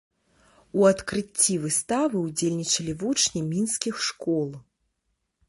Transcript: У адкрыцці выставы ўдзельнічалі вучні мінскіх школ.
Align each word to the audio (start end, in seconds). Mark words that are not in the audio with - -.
У 0.83 0.87
адкрыцці 0.91 1.57
выставы 1.65 2.17
ўдзельнічалі 2.23 2.97
вучні 3.05 3.45
мінскіх 3.53 3.95
школ. 4.09 4.49